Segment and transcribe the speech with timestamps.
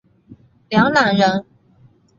[0.69, 1.45] 梁览人。